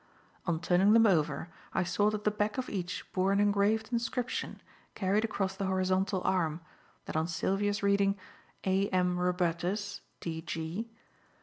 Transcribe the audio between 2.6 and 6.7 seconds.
each bore an engraved inscription carried across the horizontal arm,